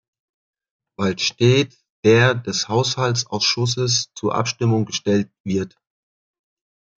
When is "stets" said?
1.19-1.83